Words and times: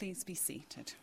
Please 0.00 0.24
be 0.24 0.34
seated. 0.34 0.94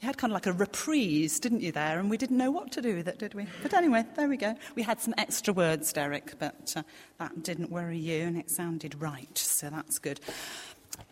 You 0.00 0.06
had 0.06 0.16
kind 0.16 0.30
of 0.30 0.34
like 0.34 0.46
a 0.46 0.52
reprise, 0.52 1.40
didn't 1.40 1.62
you, 1.62 1.72
there? 1.72 1.98
And 1.98 2.08
we 2.08 2.16
didn't 2.16 2.36
know 2.36 2.52
what 2.52 2.70
to 2.70 2.80
do 2.80 2.94
with 2.94 3.08
it, 3.08 3.18
did 3.18 3.34
we? 3.34 3.48
But 3.60 3.74
anyway, 3.74 4.04
there 4.14 4.28
we 4.28 4.36
go. 4.36 4.54
We 4.76 4.84
had 4.84 5.00
some 5.00 5.14
extra 5.18 5.52
words, 5.52 5.92
Derek, 5.92 6.38
but 6.38 6.74
uh, 6.76 6.84
that 7.18 7.42
didn't 7.42 7.72
worry 7.72 7.98
you 7.98 8.22
and 8.22 8.36
it 8.38 8.52
sounded 8.52 8.94
right, 9.02 9.36
so 9.36 9.68
that's 9.68 9.98
good. 9.98 10.20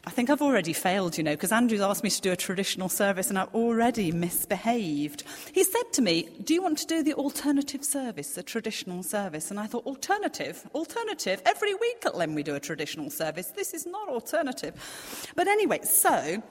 I 0.06 0.10
think 0.10 0.28
I've 0.28 0.42
already 0.42 0.74
failed, 0.74 1.16
you 1.16 1.24
know, 1.24 1.32
because 1.32 1.50
Andrew's 1.50 1.80
asked 1.80 2.04
me 2.04 2.10
to 2.10 2.21
do 2.21 2.30
a 2.30 2.37
traditional 2.37 2.90
service 2.90 3.30
and 3.30 3.38
I've 3.38 3.54
already 3.54 4.12
misbehaved. 4.12 5.24
He 5.53 5.64
said 5.64 5.92
to 5.92 6.03
me, 6.03 6.28
Do 6.44 6.53
you 6.53 6.62
want 6.62 6.78
to 6.78 6.87
do 6.87 7.03
the 7.03 7.14
alternative 7.14 7.82
service, 7.85 8.35
the 8.35 8.42
traditional 8.42 9.03
service? 9.03 9.50
And 9.50 9.58
I 9.58 9.67
thought, 9.67 9.86
Alternative? 9.86 10.62
Alternative? 10.74 11.40
Every 11.46 11.74
week 11.74 12.04
at 12.04 12.17
Len 12.17 12.35
we 12.35 12.42
do 12.42 12.54
a 12.54 12.60
traditional 12.60 13.08
service. 13.08 13.49
This 13.49 13.72
is 13.72 13.86
not 13.86 14.08
alternative. 14.08 14.74
But 15.36 15.49
anyway, 15.49 15.81
so 15.82 16.42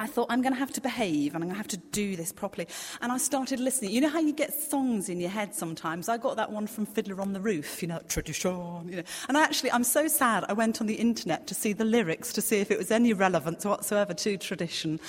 I 0.00 0.06
thought, 0.06 0.28
I'm 0.30 0.40
going 0.40 0.54
to 0.54 0.58
have 0.58 0.72
to 0.72 0.80
behave 0.80 1.34
and 1.34 1.44
I'm 1.44 1.48
going 1.50 1.54
to 1.54 1.58
have 1.58 1.68
to 1.68 1.76
do 1.76 2.16
this 2.16 2.32
properly. 2.32 2.66
And 3.02 3.12
I 3.12 3.18
started 3.18 3.60
listening. 3.60 3.90
You 3.90 4.00
know 4.00 4.08
how 4.08 4.18
you 4.18 4.32
get 4.32 4.54
songs 4.54 5.10
in 5.10 5.20
your 5.20 5.28
head 5.28 5.54
sometimes? 5.54 6.08
I 6.08 6.16
got 6.16 6.36
that 6.36 6.50
one 6.50 6.66
from 6.66 6.86
Fiddler 6.86 7.20
on 7.20 7.34
the 7.34 7.40
Roof, 7.40 7.82
you 7.82 7.88
know, 7.88 8.00
tradition. 8.08 8.88
You 8.88 8.96
know. 8.96 9.02
And 9.28 9.36
actually, 9.36 9.70
I'm 9.72 9.84
so 9.84 10.08
sad 10.08 10.46
I 10.48 10.54
went 10.54 10.80
on 10.80 10.86
the 10.86 10.94
internet 10.94 11.46
to 11.48 11.54
see 11.54 11.74
the 11.74 11.84
lyrics 11.84 12.32
to 12.32 12.40
see 12.40 12.60
if 12.60 12.70
it 12.70 12.78
was 12.78 12.90
any 12.90 13.12
relevance 13.12 13.66
whatsoever 13.66 14.14
to 14.14 14.38
tradition. 14.38 15.00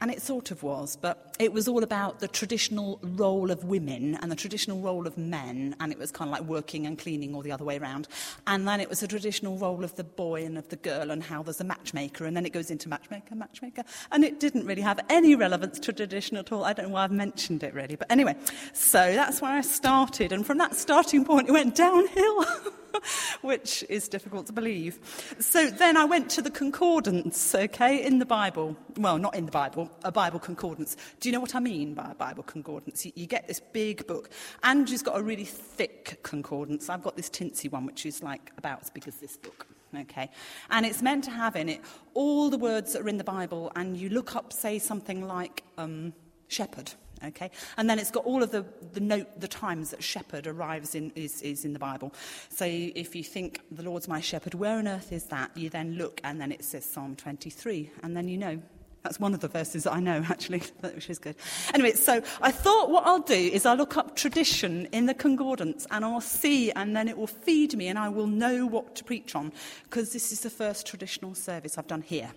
And 0.00 0.10
it 0.10 0.20
sort 0.20 0.50
of 0.50 0.62
was, 0.62 0.94
but 0.94 1.34
it 1.38 1.54
was 1.54 1.66
all 1.66 1.82
about 1.82 2.20
the 2.20 2.28
traditional 2.28 3.00
role 3.02 3.50
of 3.50 3.64
women 3.64 4.14
and 4.16 4.30
the 4.30 4.36
traditional 4.36 4.80
role 4.80 5.06
of 5.06 5.16
men, 5.16 5.74
and 5.80 5.90
it 5.90 5.98
was 5.98 6.10
kind 6.10 6.28
of 6.28 6.32
like 6.32 6.46
working 6.46 6.86
and 6.86 6.98
cleaning 6.98 7.34
or 7.34 7.42
the 7.42 7.50
other 7.50 7.64
way 7.64 7.78
around. 7.78 8.06
And 8.46 8.68
then 8.68 8.78
it 8.80 8.90
was 8.90 9.00
the 9.00 9.08
traditional 9.08 9.56
role 9.56 9.84
of 9.84 9.96
the 9.96 10.04
boy 10.04 10.44
and 10.44 10.58
of 10.58 10.68
the 10.68 10.76
girl, 10.76 11.10
and 11.10 11.22
how 11.22 11.42
there's 11.42 11.62
a 11.62 11.64
matchmaker, 11.64 12.26
and 12.26 12.36
then 12.36 12.44
it 12.44 12.52
goes 12.52 12.70
into 12.70 12.90
matchmaker, 12.90 13.34
matchmaker. 13.34 13.84
And 14.12 14.22
it 14.22 14.38
didn't 14.38 14.66
really 14.66 14.82
have 14.82 15.00
any 15.08 15.34
relevance 15.34 15.78
to 15.80 15.94
tradition 15.94 16.36
at 16.36 16.52
all. 16.52 16.64
I 16.64 16.74
don't 16.74 16.88
know 16.88 16.92
why 16.92 17.04
I've 17.04 17.10
mentioned 17.10 17.62
it 17.62 17.72
really, 17.72 17.96
but 17.96 18.10
anyway, 18.10 18.36
so 18.74 18.98
that's 19.14 19.40
where 19.40 19.52
I 19.52 19.62
started, 19.62 20.30
and 20.30 20.46
from 20.46 20.58
that 20.58 20.74
starting 20.74 21.24
point, 21.24 21.48
it 21.48 21.52
went 21.52 21.74
downhill. 21.74 22.44
which 23.42 23.84
is 23.88 24.08
difficult 24.08 24.46
to 24.46 24.52
believe. 24.52 24.98
So 25.38 25.70
then 25.70 25.96
I 25.96 26.04
went 26.04 26.30
to 26.30 26.42
the 26.42 26.50
concordance, 26.50 27.54
okay, 27.54 28.04
in 28.04 28.18
the 28.18 28.26
Bible. 28.26 28.76
Well, 28.96 29.18
not 29.18 29.34
in 29.34 29.46
the 29.46 29.52
Bible, 29.52 29.90
a 30.04 30.12
Bible 30.12 30.38
concordance. 30.38 30.96
Do 31.20 31.28
you 31.28 31.32
know 31.32 31.40
what 31.40 31.54
I 31.54 31.60
mean 31.60 31.94
by 31.94 32.10
a 32.10 32.14
Bible 32.14 32.42
concordance? 32.42 33.04
You, 33.04 33.12
you 33.14 33.26
get 33.26 33.48
this 33.48 33.60
big 33.60 34.06
book. 34.06 34.30
Andrew's 34.62 35.02
got 35.02 35.18
a 35.18 35.22
really 35.22 35.44
thick 35.44 36.20
concordance. 36.22 36.88
I've 36.88 37.02
got 37.02 37.16
this 37.16 37.30
tinsy 37.30 37.70
one, 37.70 37.86
which 37.86 38.06
is 38.06 38.22
like 38.22 38.52
about 38.58 38.82
as 38.82 38.90
big 38.90 39.08
as 39.08 39.16
this 39.16 39.36
book. 39.36 39.66
Okay. 39.94 40.30
And 40.70 40.84
it's 40.84 41.00
meant 41.00 41.24
to 41.24 41.30
have 41.30 41.56
in 41.56 41.68
it 41.68 41.80
all 42.14 42.50
the 42.50 42.58
words 42.58 42.92
that 42.92 43.02
are 43.02 43.08
in 43.08 43.18
the 43.18 43.24
Bible, 43.24 43.72
and 43.76 43.96
you 43.96 44.08
look 44.08 44.34
up, 44.36 44.52
say, 44.52 44.78
something 44.78 45.26
like 45.26 45.62
um, 45.78 46.12
shepherd 46.48 46.92
Okay? 47.24 47.50
And 47.76 47.88
then 47.88 47.98
it's 47.98 48.10
got 48.10 48.24
all 48.24 48.42
of 48.42 48.50
the, 48.50 48.64
the 48.92 49.00
note, 49.00 49.40
the 49.40 49.48
times 49.48 49.90
that 49.90 50.02
shepherd 50.02 50.46
arrives 50.46 50.94
in, 50.94 51.12
is, 51.14 51.42
is 51.42 51.64
in 51.64 51.72
the 51.72 51.78
Bible. 51.78 52.12
So 52.48 52.64
if 52.66 53.14
you 53.14 53.24
think, 53.24 53.60
the 53.70 53.82
Lord's 53.82 54.08
my 54.08 54.20
shepherd, 54.20 54.54
where 54.54 54.78
on 54.78 54.88
earth 54.88 55.12
is 55.12 55.24
that? 55.24 55.56
You 55.56 55.70
then 55.70 55.94
look, 55.94 56.20
and 56.24 56.40
then 56.40 56.52
it 56.52 56.64
says 56.64 56.84
Psalm 56.84 57.16
23, 57.16 57.90
and 58.02 58.16
then 58.16 58.28
you 58.28 58.38
know. 58.38 58.60
That's 59.02 59.20
one 59.20 59.34
of 59.34 59.40
the 59.40 59.46
verses 59.46 59.84
that 59.84 59.92
I 59.92 60.00
know, 60.00 60.24
actually, 60.28 60.64
which 60.80 61.08
is 61.08 61.20
good. 61.20 61.36
Anyway, 61.72 61.92
so 61.92 62.20
I 62.42 62.50
thought 62.50 62.90
what 62.90 63.06
I'll 63.06 63.20
do 63.20 63.34
is 63.34 63.64
I'll 63.64 63.76
look 63.76 63.96
up 63.96 64.16
tradition 64.16 64.86
in 64.86 65.06
the 65.06 65.14
concordance 65.14 65.86
and 65.92 66.04
I'll 66.04 66.20
see, 66.20 66.72
and 66.72 66.96
then 66.96 67.06
it 67.06 67.16
will 67.16 67.28
feed 67.28 67.76
me, 67.76 67.86
and 67.86 68.00
I 68.00 68.08
will 68.08 68.26
know 68.26 68.66
what 68.66 68.96
to 68.96 69.04
preach 69.04 69.36
on, 69.36 69.52
because 69.84 70.12
this 70.12 70.32
is 70.32 70.40
the 70.40 70.50
first 70.50 70.88
traditional 70.88 71.36
service 71.36 71.78
I've 71.78 71.86
done 71.86 72.02
here. 72.02 72.32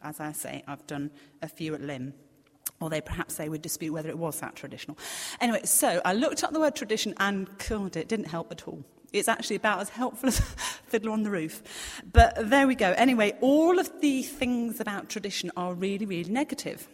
As 0.00 0.20
I 0.20 0.30
say, 0.30 0.62
I've 0.68 0.86
done 0.86 1.10
a 1.42 1.48
few 1.48 1.74
at 1.74 1.80
Lim 1.80 2.14
or 2.82 2.90
they 2.90 3.00
perhaps 3.00 3.36
they 3.36 3.48
would 3.48 3.62
dispute 3.62 3.92
whether 3.92 4.08
it 4.08 4.18
was 4.18 4.40
that 4.40 4.56
traditional. 4.56 4.98
Anyway, 5.40 5.60
so 5.64 6.00
I 6.04 6.12
looked 6.14 6.44
up 6.44 6.52
the 6.52 6.60
word 6.60 6.74
tradition 6.74 7.14
and 7.18 7.48
God, 7.68 7.96
it 7.96 8.08
didn't 8.08 8.26
help 8.26 8.50
at 8.50 8.66
all. 8.66 8.84
It's 9.12 9.28
actually 9.28 9.56
about 9.56 9.80
as 9.80 9.90
helpful 9.90 10.28
as 10.28 10.40
Fiddler 10.40 11.12
on 11.12 11.22
the 11.22 11.30
Roof. 11.30 11.62
But 12.12 12.48
there 12.50 12.66
we 12.66 12.74
go. 12.74 12.92
Anyway, 12.92 13.36
all 13.40 13.78
of 13.78 14.00
the 14.00 14.22
things 14.22 14.80
about 14.80 15.08
tradition 15.08 15.50
are 15.56 15.74
really, 15.74 16.06
really 16.06 16.30
negative. 16.30 16.88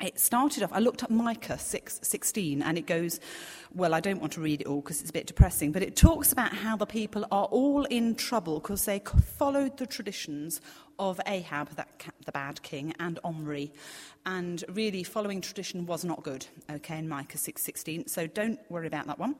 It 0.00 0.20
started 0.20 0.62
off, 0.62 0.72
I 0.72 0.78
looked 0.78 1.02
up 1.02 1.10
Micah 1.10 1.58
6, 1.58 2.00
16, 2.02 2.62
and 2.62 2.78
it 2.78 2.86
goes, 2.86 3.18
well, 3.74 3.94
I 3.94 3.98
don't 3.98 4.20
want 4.20 4.32
to 4.34 4.40
read 4.40 4.60
it 4.60 4.68
all 4.68 4.80
because 4.80 5.00
it's 5.00 5.10
a 5.10 5.12
bit 5.12 5.26
depressing, 5.26 5.72
but 5.72 5.82
it 5.82 5.96
talks 5.96 6.30
about 6.30 6.54
how 6.54 6.76
the 6.76 6.86
people 6.86 7.26
are 7.32 7.46
all 7.46 7.84
in 7.86 8.14
trouble 8.14 8.60
because 8.60 8.84
they 8.84 9.00
followed 9.00 9.76
the 9.76 9.86
traditions 9.86 10.60
of 11.00 11.20
Ahab, 11.26 11.70
that, 11.70 11.88
the 12.24 12.30
bad 12.30 12.62
king, 12.62 12.94
and 13.00 13.18
Omri. 13.24 13.72
And 14.24 14.62
really, 14.68 15.02
following 15.02 15.40
tradition 15.40 15.84
was 15.84 16.04
not 16.04 16.22
good, 16.22 16.46
okay, 16.70 16.98
in 16.98 17.08
Micah 17.08 17.38
6.16, 17.38 18.08
so 18.08 18.28
don't 18.28 18.60
worry 18.70 18.86
about 18.86 19.08
that 19.08 19.18
one. 19.18 19.34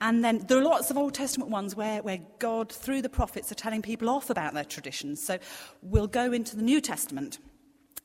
And 0.00 0.24
then 0.24 0.38
there 0.48 0.56
are 0.56 0.64
lots 0.64 0.90
of 0.90 0.96
Old 0.96 1.12
Testament 1.12 1.50
ones 1.50 1.76
where, 1.76 2.02
where 2.02 2.20
God, 2.38 2.72
through 2.72 3.02
the 3.02 3.10
prophets, 3.10 3.52
are 3.52 3.56
telling 3.56 3.82
people 3.82 4.08
off 4.08 4.30
about 4.30 4.54
their 4.54 4.64
traditions. 4.64 5.22
So 5.22 5.38
we'll 5.82 6.06
go 6.06 6.32
into 6.32 6.56
the 6.56 6.62
New 6.62 6.80
Testament. 6.80 7.38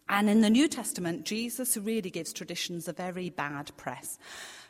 And 0.08 0.30
in 0.30 0.42
the 0.42 0.50
New 0.50 0.68
Testament, 0.68 1.26
Jesus 1.26 1.78
really 1.78 2.10
gives 2.10 2.32
traditions 2.32 2.88
a 2.88 2.94
very 2.94 3.30
bad 3.30 3.72
press. 3.76 4.18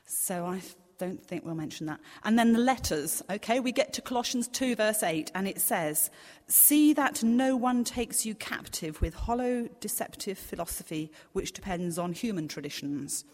So 0.06 0.46
I 0.46 0.62
don't 0.98 1.24
think 1.24 1.44
we'll 1.44 1.56
mention 1.56 1.88
that. 1.88 2.00
And 2.24 2.40
then 2.40 2.54
the 2.54 2.60
letters, 2.60 3.22
okay? 3.30 3.60
We 3.60 3.72
get 3.72 3.94
to 3.94 4.02
Colossians 4.02 4.48
2, 4.48 4.76
verse 4.76 5.04
8, 5.04 5.32
and 5.36 5.48
it 5.48 5.60
says, 5.60 6.10
See 6.48 6.94
that 6.94 7.24
no 7.24 7.56
one 7.56 7.84
takes 7.84 8.26
you 8.26 8.36
captive 8.36 9.02
with 9.02 9.14
hollow, 9.14 9.68
deceptive 9.80 10.38
philosophy 10.38 11.12
which 11.34 11.52
depends 11.52 11.98
on 11.98 12.14
human 12.14 12.48
traditions. 12.48 13.26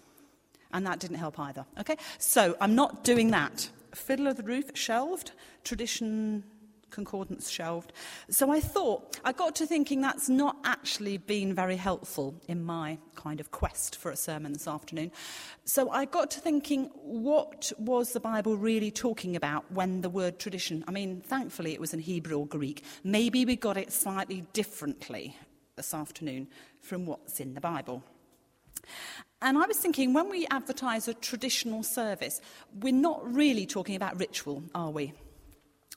And 0.74 0.86
that 0.88 1.00
didn't 1.00 1.18
help 1.18 1.40
either, 1.40 1.66
okay? 1.80 1.98
So 2.18 2.56
I'm 2.62 2.76
not 2.76 3.04
doing 3.04 3.32
that. 3.32 3.70
Fiddler 3.94 4.30
on 4.30 4.38
the 4.38 4.44
Roof 4.44 4.72
shelved, 4.74 5.34
tradition 5.64 6.44
concordance 6.92 7.50
shelved. 7.50 7.94
So 8.30 8.52
I 8.52 8.60
thought, 8.60 9.20
I 9.26 9.32
got 9.32 9.56
to 9.56 9.66
thinking 9.66 10.02
that's 10.02 10.30
not 10.30 10.58
actually 10.64 11.18
been 11.18 11.56
very 11.56 11.78
helpful 11.78 12.36
in 12.48 12.64
my 12.64 12.98
kind 13.16 13.40
of 13.40 13.52
quest 13.52 13.96
for 13.96 14.12
a 14.12 14.16
sermon 14.16 14.54
this 14.54 14.68
afternoon. 14.68 15.12
So 15.66 15.90
I 15.90 16.06
got 16.06 16.30
to 16.32 16.40
thinking, 16.40 16.92
what 16.96 17.72
was 17.78 18.14
the 18.14 18.20
Bible 18.20 18.58
really 18.58 18.92
talking 18.92 19.36
about 19.36 19.72
when 19.72 20.02
the 20.02 20.10
word 20.10 20.40
tradition, 20.40 20.84
I 20.88 20.92
mean, 20.92 21.22
thankfully 21.22 21.74
it 21.74 21.80
was 21.80 21.94
in 21.94 22.00
Hebrew 22.00 22.40
or 22.40 22.48
Greek. 22.48 22.84
Maybe 23.04 23.46
we 23.46 23.56
got 23.56 23.78
it 23.78 23.92
slightly 23.92 24.46
differently 24.54 25.36
this 25.76 25.94
afternoon 25.94 26.48
from 26.82 27.06
what's 27.06 27.40
in 27.40 27.54
the 27.54 27.62
Bible. 27.62 28.04
And 29.42 29.58
I 29.58 29.66
was 29.66 29.78
thinking, 29.78 30.14
when 30.14 30.30
we 30.30 30.46
advertise 30.52 31.08
a 31.08 31.16
traditional 31.16 31.82
service, 31.82 32.42
we're 32.80 32.94
not 32.94 33.34
really 33.34 33.66
talking 33.66 33.96
about 33.96 34.20
ritual, 34.20 34.64
are 34.76 34.92
we? 34.92 35.14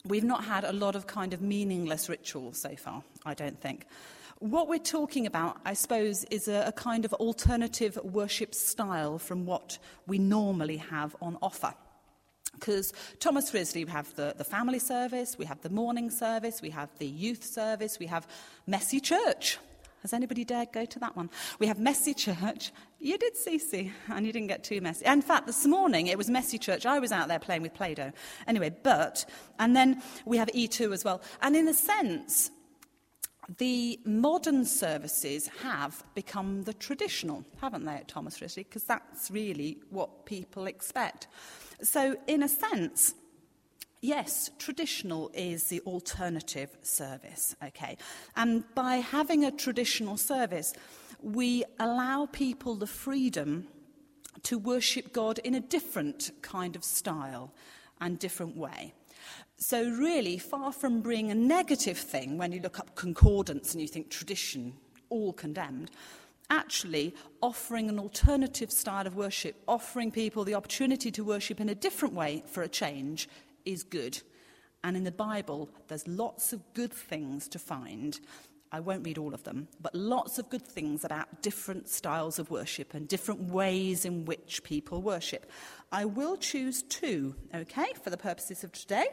We've 0.07 0.23
not 0.23 0.43
had 0.43 0.63
a 0.63 0.71
lot 0.71 0.95
of 0.95 1.07
kind 1.07 1.33
of 1.33 1.41
meaningless 1.41 2.09
rituals 2.09 2.59
so 2.59 2.75
far, 2.75 3.03
I 3.25 3.33
don't 3.33 3.59
think. 3.59 3.85
What 4.39 4.67
we're 4.67 4.79
talking 4.79 5.25
about, 5.25 5.57
I 5.65 5.73
suppose, 5.73 6.25
is 6.25 6.47
a, 6.47 6.65
a 6.67 6.71
kind 6.71 7.05
of 7.05 7.13
alternative 7.13 7.97
worship 8.03 8.53
style 8.53 9.17
from 9.17 9.45
what 9.45 9.77
we 10.07 10.19
normally 10.19 10.77
have 10.77 11.15
on 11.21 11.37
offer. 11.41 11.73
Because 12.53 12.93
Thomas 13.19 13.53
Risley, 13.53 13.85
we 13.85 13.91
have 13.91 14.13
the, 14.15 14.33
the 14.37 14.43
family 14.43 14.79
service, 14.79 15.37
we 15.37 15.45
have 15.45 15.61
the 15.61 15.69
morning 15.69 16.09
service, 16.09 16.61
we 16.61 16.69
have 16.69 16.89
the 16.99 17.07
youth 17.07 17.43
service, 17.43 17.97
we 17.99 18.05
have 18.07 18.27
messy 18.67 18.99
church. 18.99 19.57
Has 20.01 20.13
anybody 20.13 20.45
dared 20.45 20.71
go 20.71 20.85
to 20.85 20.99
that 20.99 21.15
one? 21.17 21.29
We 21.57 21.67
have 21.67 21.79
messy 21.79 22.13
church. 22.13 22.71
You 23.05 23.19
did, 23.19 23.35
Cece, 23.35 23.91
and 24.09 24.25
you 24.25 24.33
didn't 24.33 24.47
get 24.47 24.63
too 24.63 24.81
messy. 24.81 25.05
In 25.05 25.21
fact, 25.21 25.45
this 25.45 25.67
morning 25.67 26.07
it 26.07 26.17
was 26.17 26.27
messy 26.27 26.57
church. 26.57 26.87
I 26.87 26.97
was 26.97 27.11
out 27.11 27.27
there 27.27 27.37
playing 27.37 27.61
with 27.61 27.75
Play 27.75 27.93
Doh. 27.93 28.11
Anyway, 28.47 28.75
but, 28.81 29.29
and 29.59 29.75
then 29.75 30.01
we 30.25 30.37
have 30.37 30.47
E2 30.55 30.91
as 30.91 31.05
well. 31.05 31.21
And 31.43 31.55
in 31.55 31.67
a 31.67 31.73
sense, 31.75 32.49
the 33.59 33.99
modern 34.05 34.65
services 34.65 35.47
have 35.61 36.03
become 36.15 36.63
the 36.63 36.73
traditional, 36.73 37.45
haven't 37.61 37.85
they, 37.85 37.93
at 37.93 38.07
Thomas 38.07 38.41
Risley? 38.41 38.63
Because 38.63 38.85
that's 38.85 39.29
really 39.29 39.77
what 39.91 40.25
people 40.25 40.65
expect. 40.65 41.27
So, 41.83 42.15
in 42.25 42.41
a 42.41 42.47
sense, 42.47 43.13
yes, 44.01 44.49
traditional 44.57 45.29
is 45.35 45.65
the 45.65 45.81
alternative 45.81 46.75
service, 46.81 47.55
okay? 47.63 47.97
And 48.35 48.63
by 48.73 48.95
having 48.95 49.45
a 49.45 49.51
traditional 49.51 50.17
service, 50.17 50.73
we 51.25 51.63
allow 51.79 52.27
people 52.27 52.75
the 52.75 52.85
freedom 52.85 53.67
to 54.43 54.59
worship 54.59 55.11
God 55.11 55.39
in 55.39 55.55
a 55.55 55.59
different 55.59 56.29
kind 56.43 56.75
of 56.75 56.83
style 56.83 57.51
and 57.99 58.19
different 58.19 58.55
way. 58.55 58.93
So, 59.57 59.89
really, 59.89 60.37
far 60.37 60.71
from 60.71 61.01
being 61.01 61.31
a 61.31 61.35
negative 61.35 61.97
thing 61.97 62.37
when 62.37 62.51
you 62.51 62.61
look 62.61 62.77
up 62.77 62.93
concordance 62.93 63.71
and 63.71 63.81
you 63.81 63.87
think 63.87 64.11
tradition, 64.11 64.73
all 65.09 65.33
condemned, 65.33 65.89
actually 66.51 67.15
offering 67.41 67.89
an 67.89 67.97
alternative 67.97 68.71
style 68.71 69.07
of 69.07 69.15
worship, 69.15 69.55
offering 69.67 70.11
people 70.11 70.43
the 70.43 70.53
opportunity 70.53 71.09
to 71.09 71.23
worship 71.23 71.59
in 71.59 71.69
a 71.69 71.75
different 71.75 72.13
way 72.13 72.43
for 72.45 72.61
a 72.61 72.67
change, 72.67 73.27
is 73.65 73.81
good. 73.81 74.21
And 74.83 74.95
in 74.95 75.05
the 75.05 75.11
Bible, 75.11 75.71
there's 75.87 76.07
lots 76.07 76.53
of 76.53 76.61
good 76.75 76.93
things 76.93 77.47
to 77.47 77.57
find 77.57 78.19
I 78.71 78.79
won't 78.79 79.05
read 79.05 79.17
all 79.17 79.33
of 79.33 79.43
them, 79.43 79.67
but 79.79 79.95
lots 79.95 80.37
of 80.37 80.49
good 80.49 80.61
things 80.61 81.05
about 81.05 81.41
different 81.41 81.87
styles 81.87 82.39
of 82.39 82.49
worship 82.49 82.93
and 82.93 83.07
different 83.07 83.51
ways 83.51 84.05
in 84.05 84.25
which 84.25 84.63
people 84.63 85.01
worship. 85.01 85.49
I 85.91 86.05
will 86.05 86.35
choose 86.37 86.83
two, 86.83 87.35
okay, 87.53 87.87
for 88.03 88.09
the 88.09 88.17
purposes 88.17 88.63
of 88.63 88.71
today. 88.71 89.07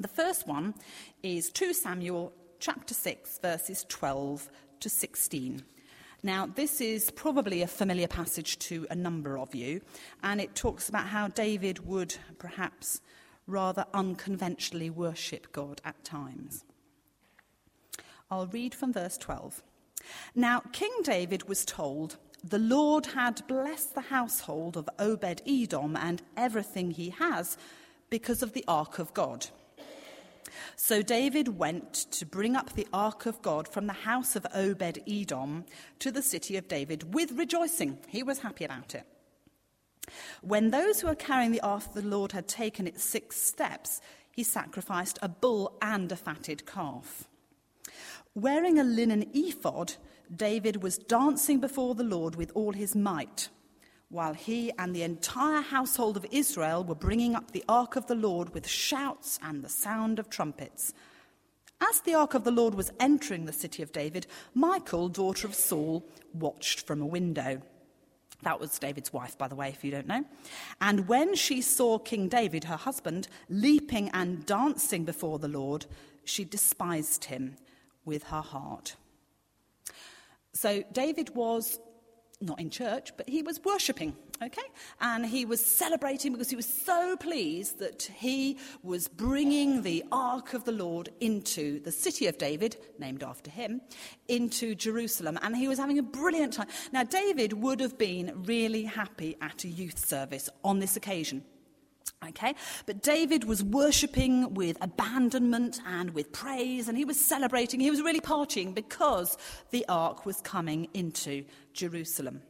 The 0.00 0.08
first 0.08 0.48
one 0.48 0.74
is 1.22 1.50
2 1.50 1.72
Samuel 1.72 2.32
chapter 2.58 2.94
6, 2.94 3.38
verses 3.38 3.84
12 3.88 4.50
to 4.80 4.88
16. 4.88 5.62
Now, 6.24 6.46
this 6.46 6.80
is 6.80 7.10
probably 7.10 7.60
a 7.60 7.66
familiar 7.66 8.08
passage 8.08 8.58
to 8.60 8.86
a 8.90 8.94
number 8.96 9.38
of 9.38 9.54
you, 9.54 9.82
and 10.22 10.40
it 10.40 10.54
talks 10.54 10.88
about 10.88 11.06
how 11.06 11.28
David 11.28 11.86
would 11.86 12.16
perhaps 12.38 13.02
rather 13.46 13.84
unconventionally 13.92 14.88
worship 14.88 15.52
God 15.52 15.82
at 15.84 16.02
times. 16.02 16.64
I'll 18.30 18.46
read 18.46 18.74
from 18.74 18.92
verse 18.92 19.18
12. 19.18 19.62
Now, 20.34 20.62
King 20.72 20.92
David 21.02 21.48
was 21.48 21.64
told, 21.64 22.16
The 22.42 22.58
Lord 22.58 23.06
had 23.06 23.46
blessed 23.46 23.94
the 23.94 24.02
household 24.02 24.76
of 24.76 24.88
Obed 24.98 25.42
Edom 25.46 25.96
and 25.96 26.22
everything 26.36 26.90
he 26.90 27.10
has 27.10 27.56
because 28.10 28.42
of 28.42 28.52
the 28.52 28.64
ark 28.68 28.98
of 28.98 29.14
God. 29.14 29.46
So 30.76 31.02
David 31.02 31.58
went 31.58 31.92
to 32.12 32.26
bring 32.26 32.56
up 32.56 32.72
the 32.72 32.86
ark 32.92 33.26
of 33.26 33.42
God 33.42 33.68
from 33.68 33.86
the 33.86 33.92
house 33.92 34.36
of 34.36 34.46
Obed 34.54 35.00
Edom 35.06 35.64
to 35.98 36.10
the 36.10 36.22
city 36.22 36.56
of 36.56 36.68
David 36.68 37.14
with 37.14 37.32
rejoicing. 37.32 37.98
He 38.08 38.22
was 38.22 38.40
happy 38.40 38.64
about 38.64 38.94
it. 38.94 39.04
When 40.42 40.70
those 40.70 41.00
who 41.00 41.06
were 41.06 41.14
carrying 41.14 41.52
the 41.52 41.60
ark 41.60 41.86
of 41.86 41.94
the 41.94 42.02
Lord 42.02 42.32
had 42.32 42.46
taken 42.46 42.86
its 42.86 43.02
six 43.02 43.40
steps, 43.40 44.00
he 44.30 44.42
sacrificed 44.42 45.18
a 45.22 45.28
bull 45.28 45.78
and 45.80 46.10
a 46.12 46.16
fatted 46.16 46.66
calf. 46.66 47.28
Wearing 48.36 48.80
a 48.80 48.84
linen 48.84 49.30
ephod, 49.32 49.94
David 50.34 50.82
was 50.82 50.98
dancing 50.98 51.60
before 51.60 51.94
the 51.94 52.02
Lord 52.02 52.34
with 52.34 52.50
all 52.56 52.72
his 52.72 52.96
might, 52.96 53.48
while 54.08 54.34
he 54.34 54.72
and 54.76 54.94
the 54.94 55.04
entire 55.04 55.60
household 55.60 56.16
of 56.16 56.26
Israel 56.32 56.82
were 56.82 56.96
bringing 56.96 57.36
up 57.36 57.52
the 57.52 57.64
ark 57.68 57.94
of 57.94 58.08
the 58.08 58.16
Lord 58.16 58.52
with 58.52 58.66
shouts 58.66 59.38
and 59.40 59.62
the 59.62 59.68
sound 59.68 60.18
of 60.18 60.30
trumpets. 60.30 60.92
As 61.80 62.00
the 62.00 62.14
ark 62.14 62.34
of 62.34 62.42
the 62.42 62.50
Lord 62.50 62.74
was 62.74 62.90
entering 62.98 63.44
the 63.44 63.52
city 63.52 63.84
of 63.84 63.92
David, 63.92 64.26
Michal, 64.52 65.08
daughter 65.08 65.46
of 65.46 65.54
Saul, 65.54 66.04
watched 66.32 66.88
from 66.88 67.00
a 67.00 67.06
window. 67.06 67.62
That 68.42 68.58
was 68.58 68.76
David's 68.80 69.12
wife, 69.12 69.38
by 69.38 69.46
the 69.46 69.54
way, 69.54 69.68
if 69.68 69.84
you 69.84 69.92
don't 69.92 70.08
know. 70.08 70.24
And 70.80 71.06
when 71.06 71.36
she 71.36 71.60
saw 71.60 71.98
King 71.98 72.28
David, 72.28 72.64
her 72.64 72.76
husband, 72.76 73.28
leaping 73.48 74.08
and 74.08 74.44
dancing 74.44 75.04
before 75.04 75.38
the 75.38 75.46
Lord, 75.46 75.86
she 76.24 76.44
despised 76.44 77.26
him 77.26 77.58
with 78.04 78.24
her 78.24 78.42
heart. 78.42 78.96
So 80.52 80.84
David 80.92 81.34
was 81.34 81.78
not 82.40 82.60
in 82.60 82.70
church, 82.70 83.12
but 83.16 83.28
he 83.28 83.42
was 83.42 83.60
worshipping, 83.64 84.14
okay? 84.42 84.62
And 85.00 85.24
he 85.24 85.44
was 85.44 85.64
celebrating 85.64 86.32
because 86.32 86.50
he 86.50 86.56
was 86.56 86.66
so 86.66 87.16
pleased 87.16 87.78
that 87.78 88.02
he 88.02 88.58
was 88.82 89.08
bringing 89.08 89.82
the 89.82 90.04
ark 90.12 90.52
of 90.52 90.64
the 90.64 90.72
Lord 90.72 91.10
into 91.20 91.80
the 91.80 91.92
city 91.92 92.26
of 92.26 92.38
David, 92.38 92.76
named 92.98 93.22
after 93.22 93.50
him, 93.50 93.80
into 94.28 94.74
Jerusalem. 94.74 95.38
And 95.42 95.56
he 95.56 95.68
was 95.68 95.78
having 95.78 95.98
a 95.98 96.02
brilliant 96.02 96.54
time. 96.54 96.68
Now, 96.92 97.04
David 97.04 97.52
would 97.54 97.80
have 97.80 97.96
been 97.96 98.44
really 98.44 98.84
happy 98.84 99.36
at 99.40 99.64
a 99.64 99.68
youth 99.68 100.04
service 100.04 100.48
on 100.62 100.80
this 100.80 100.96
occasion. 100.96 101.44
Okay? 102.30 102.54
But 102.86 103.02
David 103.02 103.44
was 103.44 103.62
worshipping 103.62 104.54
with 104.54 104.76
abandonment 104.80 105.80
and 105.86 106.10
with 106.10 106.32
praise, 106.32 106.88
and 106.88 106.96
he 106.96 107.04
was 107.04 107.18
celebrating. 107.18 107.80
He 107.80 107.90
was 107.90 108.02
really 108.02 108.20
partying 108.20 108.74
because 108.74 109.36
the 109.70 109.84
ark 109.88 110.26
was 110.26 110.40
coming 110.40 110.88
into 110.94 111.44
Jerusalem. 111.72 112.42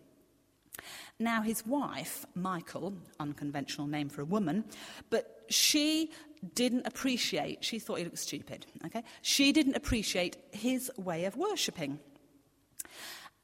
Now, 1.19 1.43
his 1.43 1.65
wife, 1.65 2.27
Michael, 2.35 2.95
unconventional 3.21 3.87
name 3.87 4.09
for 4.09 4.21
a 4.21 4.25
woman, 4.25 4.65
but 5.11 5.45
she 5.49 6.11
didn't 6.55 6.87
appreciate, 6.87 7.65
she 7.65 7.79
thought 7.79 7.99
he 7.99 8.05
looked 8.05 8.19
stupid, 8.19 8.67
okay? 8.85 9.03
She 9.23 9.53
didn't 9.53 9.77
appreciate 9.77 10.37
his 10.51 10.91
way 10.97 11.25
of 11.25 11.37
worshipping. 11.37 12.01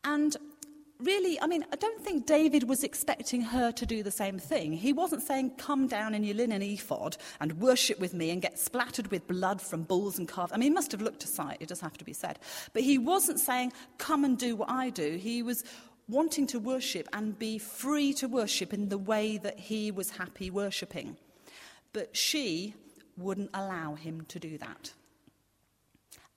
And 0.03 0.37
really, 1.03 1.41
I 1.41 1.47
mean, 1.47 1.65
I 1.73 1.77
don't 1.77 2.01
think 2.03 2.27
David 2.27 2.69
was 2.69 2.85
expecting 2.85 3.41
her 3.43 3.73
to 3.73 3.87
do 3.87 4.03
the 4.03 4.11
same 4.11 4.39
thing. 4.39 4.73
He 4.73 4.93
wasn't 4.93 5.23
saying, 5.23 5.53
Come 5.59 5.87
down 5.87 6.15
in 6.15 6.25
your 6.25 6.37
linen 6.37 6.63
ephod 6.63 7.17
and 7.41 7.61
worship 7.61 7.99
with 7.99 8.15
me 8.15 8.31
and 8.31 8.41
get 8.41 8.59
splattered 8.59 9.11
with 9.11 9.27
blood 9.27 9.61
from 9.61 9.83
bulls 9.83 10.19
and 10.19 10.29
calves. 10.29 10.53
I 10.53 10.57
mean, 10.57 10.71
he 10.71 10.75
must 10.75 10.93
have 10.93 11.03
looked 11.03 11.25
a 11.25 11.27
sight, 11.27 11.59
it 11.61 11.69
does 11.69 11.81
have 11.81 11.99
to 11.99 12.05
be 12.05 12.13
said. 12.13 12.39
But 12.73 12.83
he 12.83 12.99
wasn't 12.99 13.41
saying, 13.41 13.73
Come 13.99 14.25
and 14.25 14.39
do 14.39 14.57
what 14.57 14.71
I 14.71 14.91
do. 14.91 15.17
He 15.17 15.43
was 15.43 15.65
wanting 16.09 16.47
to 16.49 16.59
worship 16.59 17.09
and 17.13 17.39
be 17.39 17.59
free 17.59 18.13
to 18.15 18.29
worship 18.29 18.73
in 18.73 18.89
the 18.89 18.99
way 18.99 19.39
that 19.39 19.59
he 19.59 19.91
was 19.91 20.11
happy 20.11 20.51
worshipping. 20.51 21.17
But 21.93 22.17
she 22.17 22.75
wouldn't 23.17 23.51
allow 23.55 23.95
him 23.95 24.25
to 24.29 24.39
do 24.39 24.59
that 24.59 24.93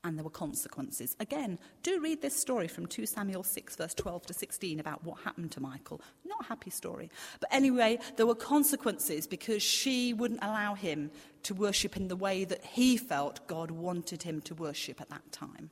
and 0.04 0.18
there 0.18 0.24
were 0.24 0.30
consequences. 0.30 1.16
Again, 1.20 1.58
do 1.82 2.02
read 2.02 2.22
this 2.22 2.36
story 2.40 2.68
from 2.68 2.86
2 2.86 3.06
Samuel 3.06 3.44
6, 3.44 3.76
verse 3.76 3.94
12 3.94 4.26
to 4.28 4.34
16, 4.34 4.80
about 4.80 5.04
what 5.04 5.20
happened 5.22 5.52
to 5.52 5.62
Michael. 5.62 6.02
Not 6.26 6.42
a 6.42 6.48
happy 6.48 6.70
story. 6.70 7.10
But 7.40 7.54
anyway, 7.54 8.00
there 8.18 8.26
were 8.26 8.36
consequences 8.36 9.28
because 9.28 9.64
she 9.64 10.14
wouldn't 10.14 10.44
allow 10.44 10.76
him 10.76 11.10
to 11.44 11.54
worship 11.54 11.96
in 11.96 12.10
the 12.10 12.16
way 12.16 12.44
that 12.44 12.64
he 12.66 12.98
felt 12.98 13.48
God 13.48 13.72
wanted 13.72 14.24
him 14.24 14.42
to 14.42 14.54
worship 14.54 15.00
at 15.00 15.10
that 15.10 15.32
time. 15.32 15.70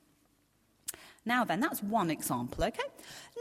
Now, 1.25 1.43
then, 1.43 1.59
that's 1.59 1.83
one 1.83 2.09
example, 2.09 2.63
okay? 2.63 2.79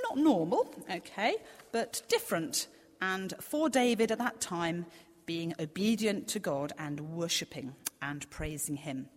Not 0.02 0.18
normal, 0.18 0.74
okay, 0.90 1.36
but 1.72 2.02
different. 2.08 2.66
And 3.00 3.32
for 3.40 3.70
David 3.70 4.12
at 4.12 4.18
that 4.18 4.40
time, 4.40 4.86
being 5.24 5.54
obedient 5.58 6.28
to 6.28 6.38
God 6.38 6.72
and 6.78 7.00
worshipping 7.00 7.74
and 8.02 8.28
praising 8.30 8.76
him. 8.76 9.08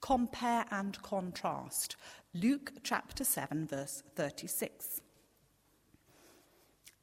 Compare 0.00 0.64
and 0.70 1.00
contrast. 1.02 1.96
Luke 2.34 2.72
chapter 2.82 3.24
7, 3.24 3.66
verse 3.66 4.02
36. 4.14 5.00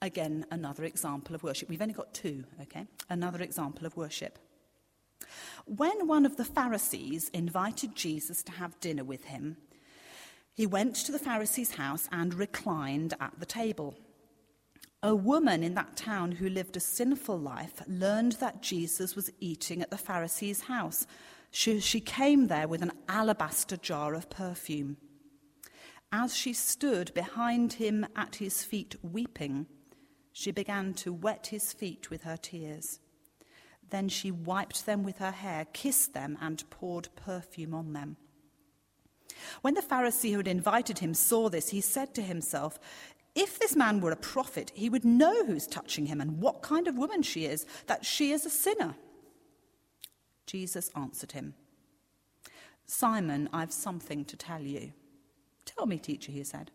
Again, 0.01 0.45
another 0.51 0.83
example 0.83 1.35
of 1.35 1.43
worship. 1.43 1.69
We've 1.69 1.81
only 1.81 1.93
got 1.93 2.13
two, 2.13 2.43
okay? 2.61 2.85
Another 3.09 3.41
example 3.41 3.85
of 3.85 3.97
worship. 3.97 4.37
When 5.65 6.07
one 6.07 6.25
of 6.25 6.37
the 6.37 6.45
Pharisees 6.45 7.29
invited 7.29 7.95
Jesus 7.95 8.43
to 8.43 8.51
have 8.53 8.79
dinner 8.79 9.03
with 9.03 9.25
him, 9.25 9.57
he 10.53 10.65
went 10.65 10.95
to 10.95 11.11
the 11.11 11.19
Pharisee's 11.19 11.75
house 11.75 12.07
and 12.11 12.33
reclined 12.33 13.13
at 13.19 13.39
the 13.39 13.45
table. 13.45 13.95
A 15.03 15.15
woman 15.15 15.63
in 15.63 15.75
that 15.75 15.95
town 15.95 16.33
who 16.33 16.49
lived 16.49 16.75
a 16.75 16.79
sinful 16.79 17.39
life 17.39 17.81
learned 17.87 18.33
that 18.33 18.63
Jesus 18.63 19.15
was 19.15 19.31
eating 19.39 19.81
at 19.81 19.91
the 19.91 19.97
Pharisee's 19.97 20.61
house. 20.61 21.05
She, 21.51 21.79
she 21.79 21.99
came 21.99 22.47
there 22.47 22.67
with 22.67 22.81
an 22.81 22.91
alabaster 23.07 23.77
jar 23.77 24.13
of 24.13 24.29
perfume. 24.29 24.97
As 26.11 26.35
she 26.35 26.53
stood 26.53 27.13
behind 27.13 27.73
him 27.73 28.05
at 28.15 28.35
his 28.35 28.63
feet 28.63 28.95
weeping, 29.01 29.67
she 30.31 30.51
began 30.51 30.93
to 30.95 31.11
wet 31.11 31.47
his 31.47 31.73
feet 31.73 32.09
with 32.09 32.23
her 32.23 32.37
tears. 32.37 32.99
Then 33.89 34.09
she 34.09 34.31
wiped 34.31 34.85
them 34.85 35.03
with 35.03 35.17
her 35.17 35.31
hair, 35.31 35.65
kissed 35.73 36.13
them, 36.13 36.37
and 36.41 36.69
poured 36.69 37.09
perfume 37.15 37.73
on 37.73 37.93
them. 37.93 38.17
When 39.61 39.73
the 39.73 39.81
Pharisee 39.81 40.31
who 40.31 40.37
had 40.37 40.47
invited 40.47 40.99
him 40.99 41.13
saw 41.13 41.49
this, 41.49 41.69
he 41.69 41.81
said 41.81 42.13
to 42.15 42.21
himself, 42.21 42.79
If 43.35 43.59
this 43.59 43.75
man 43.75 44.01
were 44.01 44.11
a 44.11 44.17
prophet, 44.17 44.71
he 44.75 44.89
would 44.89 45.05
know 45.05 45.45
who's 45.45 45.67
touching 45.67 46.05
him 46.05 46.21
and 46.21 46.39
what 46.39 46.61
kind 46.61 46.87
of 46.87 46.97
woman 46.97 47.21
she 47.21 47.45
is, 47.45 47.65
that 47.87 48.05
she 48.05 48.31
is 48.31 48.45
a 48.45 48.49
sinner. 48.49 48.95
Jesus 50.47 50.89
answered 50.95 51.33
him, 51.33 51.53
Simon, 52.87 53.49
I've 53.53 53.73
something 53.73 54.25
to 54.25 54.37
tell 54.37 54.61
you. 54.61 54.93
Tell 55.65 55.85
me, 55.85 55.99
teacher, 55.99 56.31
he 56.31 56.43
said. 56.43 56.71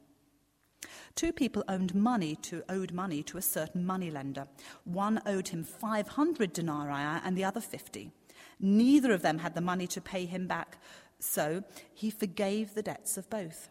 Two 1.15 1.33
people 1.33 1.65
owed 1.69 1.95
money 1.95 2.37
to, 2.37 2.63
owed 2.69 2.93
money 2.93 3.23
to 3.25 3.39
a 3.39 3.43
certain 3.43 3.85
moneylender. 3.85 4.47
One 4.85 5.21
owed 5.27 5.49
him 5.49 5.65
500 5.65 6.53
denarii 6.53 7.21
and 7.25 7.37
the 7.37 7.45
other 7.45 7.61
50. 7.61 8.13
Neither 8.61 9.13
of 9.13 9.23
them 9.23 9.39
had 9.39 9.55
the 9.55 9.61
money 9.61 9.87
to 9.89 10.01
pay 10.01 10.27
him 10.27 10.47
back, 10.47 10.79
so 11.19 11.65
he 11.95 12.11
forgave 12.11 12.75
the 12.75 12.83
debts 12.83 13.17
of 13.17 13.29
both. 13.31 13.71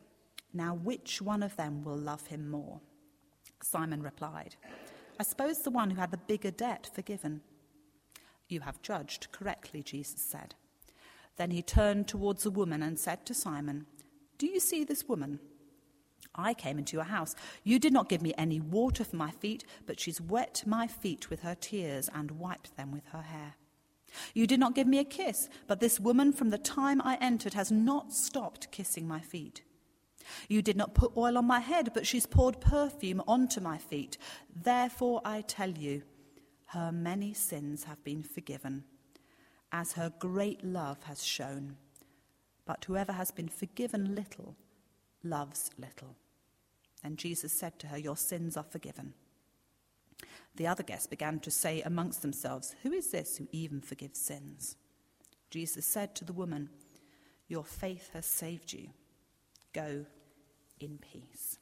Now, 0.53 0.73
which 0.73 1.21
one 1.21 1.43
of 1.43 1.55
them 1.55 1.83
will 1.83 1.97
love 1.97 2.27
him 2.27 2.49
more? 2.49 2.81
Simon 3.61 4.01
replied, 4.01 4.55
I 5.19 5.23
suppose 5.23 5.59
the 5.59 5.69
one 5.69 5.91
who 5.91 5.99
had 5.99 6.11
the 6.11 6.17
bigger 6.17 6.51
debt 6.51 6.89
forgiven. 6.93 7.41
You 8.51 8.59
have 8.61 8.81
judged 8.81 9.31
correctly, 9.31 9.81
Jesus 9.81 10.21
said. 10.21 10.55
Then 11.37 11.51
he 11.51 11.61
turned 11.61 12.07
towards 12.07 12.43
the 12.43 12.51
woman 12.51 12.83
and 12.83 12.99
said 12.99 13.25
to 13.25 13.33
Simon, 13.33 13.85
Do 14.37 14.45
you 14.45 14.59
see 14.59 14.83
this 14.83 15.07
woman? 15.07 15.39
I 16.35 16.53
came 16.53 16.77
into 16.77 16.97
your 16.97 17.05
house. 17.05 17.33
You 17.63 17.79
did 17.79 17.93
not 17.93 18.09
give 18.09 18.21
me 18.21 18.33
any 18.37 18.59
water 18.59 19.03
for 19.03 19.15
my 19.15 19.31
feet, 19.31 19.63
but 19.85 19.99
she's 19.99 20.19
wet 20.19 20.63
my 20.65 20.85
feet 20.87 21.29
with 21.29 21.41
her 21.41 21.55
tears 21.55 22.09
and 22.13 22.31
wiped 22.31 22.75
them 22.75 22.91
with 22.91 23.05
her 23.07 23.21
hair. 23.21 23.55
You 24.33 24.45
did 24.47 24.59
not 24.59 24.75
give 24.75 24.87
me 24.87 24.99
a 24.99 25.05
kiss, 25.05 25.47
but 25.67 25.79
this 25.79 25.99
woman 25.99 26.33
from 26.33 26.49
the 26.49 26.57
time 26.57 27.01
I 27.01 27.17
entered 27.21 27.53
has 27.53 27.71
not 27.71 28.11
stopped 28.11 28.71
kissing 28.71 29.07
my 29.07 29.21
feet. 29.21 29.61
You 30.49 30.61
did 30.61 30.75
not 30.75 30.93
put 30.93 31.15
oil 31.15 31.37
on 31.37 31.45
my 31.45 31.59
head, 31.59 31.91
but 31.93 32.05
she's 32.05 32.25
poured 32.25 32.59
perfume 32.59 33.21
onto 33.27 33.61
my 33.61 33.77
feet. 33.77 34.17
Therefore, 34.53 35.21
I 35.23 35.41
tell 35.41 35.69
you, 35.69 36.03
her 36.71 36.91
many 36.91 37.33
sins 37.33 37.83
have 37.83 38.01
been 38.03 38.23
forgiven, 38.23 38.85
as 39.73 39.93
her 39.93 40.11
great 40.19 40.63
love 40.63 41.03
has 41.03 41.21
shown. 41.21 41.75
But 42.65 42.85
whoever 42.85 43.11
has 43.11 43.29
been 43.29 43.49
forgiven 43.49 44.15
little 44.15 44.55
loves 45.21 45.69
little. 45.77 46.15
And 47.03 47.17
Jesus 47.17 47.51
said 47.51 47.77
to 47.79 47.87
her, 47.87 47.97
Your 47.97 48.15
sins 48.15 48.55
are 48.55 48.63
forgiven. 48.63 49.13
The 50.55 50.67
other 50.67 50.83
guests 50.83 51.07
began 51.07 51.41
to 51.41 51.51
say 51.51 51.81
amongst 51.81 52.21
themselves, 52.21 52.73
Who 52.83 52.93
is 52.93 53.11
this 53.11 53.35
who 53.35 53.49
even 53.51 53.81
forgives 53.81 54.19
sins? 54.19 54.77
Jesus 55.49 55.85
said 55.85 56.15
to 56.15 56.23
the 56.23 56.33
woman, 56.33 56.69
Your 57.49 57.65
faith 57.65 58.11
has 58.13 58.25
saved 58.25 58.71
you. 58.71 58.91
Go 59.73 60.05
in 60.79 60.99
peace. 60.99 61.57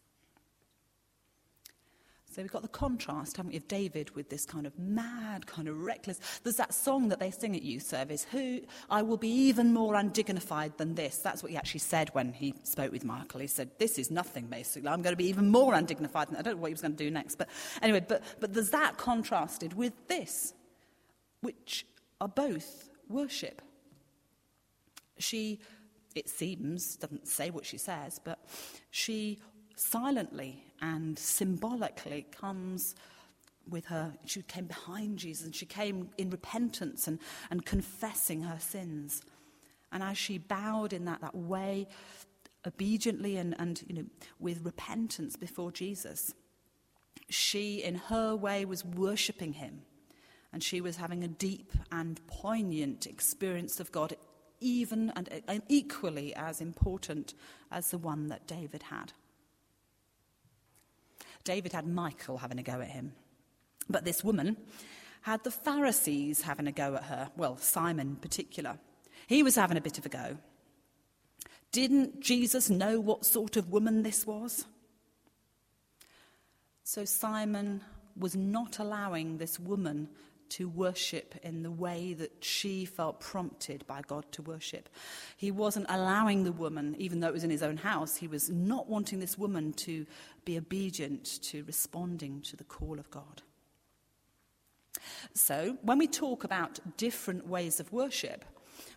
So 2.31 2.43
we've 2.43 2.51
got 2.51 2.62
the 2.62 2.67
contrast, 2.67 3.38
haven't 3.38 3.53
we, 3.53 3.57
of 3.57 3.67
David 3.67 4.15
with 4.15 4.29
this 4.29 4.45
kind 4.45 4.67
of 4.67 4.77
mad, 4.77 5.48
kind 5.48 5.67
of 5.67 5.81
reckless. 5.81 6.19
There's 6.43 6.57
that 6.57 6.75
song 6.75 7.09
that 7.09 7.19
they 7.19 7.31
sing 7.31 7.55
at 7.55 7.63
youth 7.63 7.81
service, 7.81 8.24
Who 8.31 8.62
I 8.88 9.01
will 9.01 9.17
be 9.17 9.29
even 9.29 9.74
more 9.74 9.95
undignified 9.95 10.77
than 10.77 10.93
this. 10.93 11.17
That's 11.17 11.41
what 11.41 11.51
he 11.51 11.57
actually 11.57 11.79
said 11.79 12.09
when 12.13 12.33
he 12.33 12.53
spoke 12.63 12.91
with 12.91 13.03
Michael. 13.03 13.39
He 13.39 13.48
said, 13.48 13.71
This 13.79 13.98
is 13.98 14.12
nothing, 14.12 14.45
basically. 14.45 14.89
I'm 14.89 15.01
going 15.01 15.13
to 15.13 15.17
be 15.17 15.27
even 15.27 15.50
more 15.50 15.74
undignified 15.74 16.27
than 16.27 16.38
I 16.38 16.43
don't 16.43 16.57
know 16.57 16.62
what 16.62 16.67
he 16.67 16.74
was 16.75 16.81
going 16.81 16.95
to 16.95 17.03
do 17.03 17.09
next. 17.09 17.36
But 17.36 17.50
anyway, 17.81 18.05
but, 18.07 18.21
but 18.39 18.53
there's 18.53 18.69
that 18.69 18.98
contrasted 18.98 19.74
with 19.74 19.93
this, 20.07 20.53
which 21.41 21.88
are 22.21 22.27
both 22.27 22.91
worship. 23.07 23.59
She, 25.17 25.62
it 26.13 26.29
seems, 26.29 26.95
doesn't 26.95 27.27
say 27.27 27.50
what 27.50 27.65
she 27.65 27.79
says, 27.79 28.19
but 28.24 28.38
she 28.91 29.39
silently 29.75 30.63
and 30.81 31.17
symbolically 31.17 32.25
comes 32.31 32.95
with 33.69 33.86
her. 33.86 34.13
She 34.25 34.41
came 34.41 34.65
behind 34.65 35.19
Jesus 35.19 35.45
and 35.45 35.55
she 35.55 35.65
came 35.65 36.09
in 36.17 36.29
repentance 36.29 37.07
and, 37.07 37.19
and 37.50 37.65
confessing 37.65 38.41
her 38.43 38.59
sins. 38.59 39.21
And 39.91 40.03
as 40.03 40.17
she 40.17 40.38
bowed 40.38 40.93
in 40.93 41.05
that, 41.05 41.21
that 41.21 41.36
way, 41.36 41.88
obediently 42.65 43.38
and, 43.38 43.55
and 43.59 43.81
you 43.88 43.95
know, 43.95 44.05
with 44.39 44.65
repentance 44.65 45.36
before 45.36 45.71
Jesus, 45.71 46.33
she, 47.29 47.83
in 47.83 47.95
her 47.95 48.36
way, 48.36 48.65
was 48.65 48.83
worshipping 48.83 49.53
him. 49.53 49.81
And 50.51 50.63
she 50.63 50.81
was 50.81 50.98
having 50.98 51.24
a 51.24 51.27
deep 51.27 51.71
and 51.91 52.19
poignant 52.27 53.05
experience 53.05 53.79
of 53.79 53.91
God, 53.91 54.15
even 54.59 55.12
and, 55.15 55.29
and 55.48 55.62
equally 55.67 56.33
as 56.36 56.59
important 56.59 57.36
as 57.71 57.91
the 57.91 58.00
one 58.00 58.27
that 58.27 58.48
David 58.48 58.83
had. 58.83 59.13
David 61.43 61.74
had 61.74 61.88
Michael 61.88 62.38
having 62.38 62.60
a 62.60 62.63
go 62.63 62.81
at 62.81 62.89
him. 62.89 63.13
But 63.89 64.05
this 64.05 64.24
woman 64.24 64.58
had 65.22 65.43
the 65.43 65.51
Pharisees 65.51 66.41
having 66.41 66.67
a 66.67 66.72
go 66.72 66.96
at 66.96 67.03
her. 67.03 67.31
Well, 67.36 67.58
Simon 67.58 68.10
in 68.10 68.15
particular. 68.17 68.77
He 69.27 69.43
was 69.43 69.55
having 69.55 69.77
a 69.77 69.81
bit 69.81 69.98
of 69.98 70.05
a 70.05 70.10
go. 70.10 70.38
Didn't 71.72 72.19
Jesus 72.19 72.69
know 72.69 73.00
what 73.00 73.25
sort 73.25 73.58
of 73.58 73.72
woman 73.72 74.03
this 74.03 74.25
was? 74.25 74.65
So 76.84 77.05
Simon 77.05 77.81
was 78.17 78.36
not 78.36 78.79
allowing 78.79 79.38
this 79.38 79.60
woman 79.60 80.10
to 80.50 80.68
worship 80.68 81.36
in 81.44 81.63
the 81.63 81.72
way 81.72 82.13
that 82.13 82.44
she 82.44 82.86
felt 82.86 83.20
prompted 83.20 83.86
by 83.88 84.01
God 84.08 84.25
to 84.32 84.41
worship. 84.41 84.89
He 85.38 85.51
wasn't 85.51 85.86
allowing 85.89 86.44
the 86.44 86.51
woman, 86.51 86.96
even 86.98 87.20
though 87.20 87.27
it 87.27 87.34
was 87.34 87.44
in 87.44 87.50
his 87.50 87.63
own 87.63 87.77
house, 87.77 88.18
he 88.18 88.27
was 88.27 88.50
not 88.50 88.89
wanting 88.89 89.20
this 89.20 89.38
woman 89.38 89.74
to 89.74 90.06
be 90.46 90.58
obedient 90.58 91.41
to 91.44 91.63
responding 91.65 92.41
to 92.41 92.56
the 92.56 92.63
call 92.63 93.00
of 93.00 93.10
God. 93.12 93.41
So, 95.34 95.77
when 95.82 95.98
we 95.98 96.08
talk 96.08 96.44
about 96.44 96.79
different 96.98 97.48
ways 97.48 97.79
of 97.79 97.91
worship, 97.94 98.44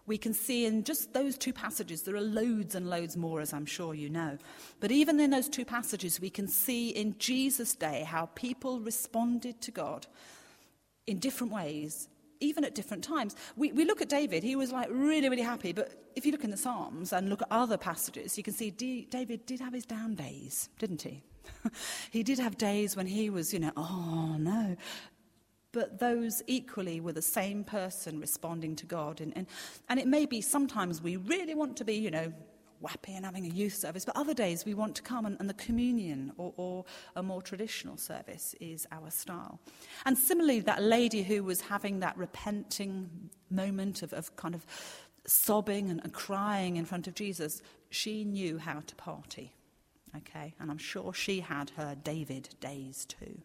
we 0.07 0.19
can 0.19 0.35
see 0.35 0.67
in 0.67 0.85
just 0.85 1.13
those 1.13 1.39
two 1.39 1.53
passages, 1.53 2.03
there 2.03 2.17
are 2.17 2.21
loads 2.21 2.75
and 2.75 2.91
loads 2.91 3.17
more, 3.17 3.41
as 3.41 3.53
I'm 3.53 3.67
sure 3.67 3.95
you 3.95 4.09
know. 4.09 4.37
But 4.81 4.91
even 4.91 5.21
in 5.21 5.31
those 5.31 5.49
two 5.49 5.65
passages, 5.65 6.21
we 6.21 6.31
can 6.31 6.49
see 6.49 6.89
in 6.89 7.17
Jesus' 7.19 7.75
day 7.75 8.03
how 8.03 8.27
people 8.35 8.81
responded 8.81 9.61
to 9.61 9.71
God 9.71 10.07
in 11.07 11.19
different 11.19 11.53
ways, 11.53 12.09
even 12.41 12.65
at 12.65 12.75
different 12.75 13.05
times. 13.05 13.37
We, 13.57 13.73
we 13.73 13.85
look 13.85 14.03
at 14.03 14.09
David, 14.09 14.43
he 14.43 14.57
was 14.57 14.73
like 14.73 14.89
really, 14.91 15.29
really 15.29 15.43
happy. 15.43 15.73
But 15.73 15.93
if 16.17 16.27
you 16.27 16.33
look 16.33 16.45
in 16.45 16.51
the 16.51 16.57
Psalms 16.57 17.13
and 17.13 17.29
look 17.29 17.43
at 17.43 17.49
other 17.51 17.77
passages, 17.77 18.37
you 18.37 18.45
can 18.45 18.55
see 18.55 18.71
D- 18.71 19.07
David 19.11 19.47
did 19.47 19.61
have 19.61 19.73
his 19.73 19.87
down 19.87 20.15
days, 20.15 20.69
didn't 20.79 21.03
he? 21.03 21.23
he 22.11 22.23
did 22.23 22.39
have 22.39 22.57
days 22.57 22.97
when 22.97 23.07
he 23.07 23.31
was, 23.31 23.53
you 23.53 23.61
know, 23.61 23.73
oh 23.77 24.37
no. 24.39 24.77
But 25.73 25.99
those 25.99 26.43
equally 26.47 27.01
were 27.01 27.13
the 27.13 27.23
same 27.23 27.65
person 27.65 28.21
responding 28.21 28.77
to 28.77 28.87
God. 28.87 29.23
And, 29.23 29.33
and, 29.35 29.47
and 29.89 29.99
it 29.99 30.07
may 30.07 30.27
be 30.27 30.43
sometimes 30.43 31.01
we 31.01 31.17
really 31.17 31.55
want 31.55 31.79
to 31.79 31.85
be, 31.85 31.95
you 31.95 32.11
know, 32.11 32.33
wappy 32.83 33.17
and 33.17 33.25
having 33.25 33.47
a 33.47 33.49
youth 33.49 33.75
service, 33.75 34.05
but 34.05 34.17
other 34.17 34.35
days 34.35 34.65
we 34.65 34.75
want 34.75 34.95
to 34.97 35.03
come 35.03 35.25
and, 35.27 35.37
and 35.41 35.49
the 35.49 35.55
communion 35.55 36.33
or, 36.37 36.53
or 36.57 36.85
a 37.17 37.23
more 37.23 37.41
traditional 37.43 37.97
service 37.97 38.55
is 38.61 38.87
our 38.91 39.11
style. 39.11 39.61
And 40.05 40.19
similarly, 40.19 40.61
that 40.61 40.83
lady 40.83 41.23
who 41.23 41.45
was 41.45 41.61
having 41.61 42.01
that 42.01 42.17
repenting 42.17 43.31
moment 43.51 44.03
of, 44.03 44.13
of 44.13 44.35
kind 44.37 44.55
of 44.55 44.67
sobbing 45.27 45.91
and, 45.91 46.01
and 46.03 46.13
crying 46.13 46.77
in 46.77 46.85
front 46.85 47.07
of 47.07 47.15
Jesus, 47.15 47.63
she 47.91 48.25
knew 48.25 48.59
how 48.59 48.81
to 48.87 48.95
party. 48.97 49.53
Okay, 50.15 50.55
and 50.61 50.71
I'm 50.71 50.79
sure 50.79 51.15
she 51.15 51.41
had 51.41 51.71
her 51.71 51.97
David 52.03 52.51
days 52.61 53.07
too. 53.07 53.41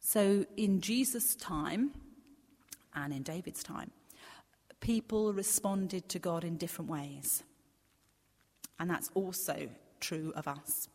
So 0.00 0.44
in 0.56 0.80
Jesus' 0.80 1.36
time 1.36 1.92
and 2.94 3.12
in 3.12 3.22
David's 3.22 3.62
time, 3.62 3.92
people 4.80 5.32
responded 5.32 6.08
to 6.08 6.18
God 6.18 6.44
in 6.44 6.56
different 6.56 6.90
ways. 6.90 7.44
And 8.78 8.90
that's 8.90 9.10
also 9.14 9.68
true 10.00 10.32
of 10.34 10.48
us. 10.48 10.88